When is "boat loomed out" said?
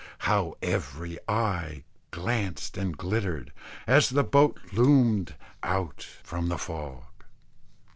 4.31-6.01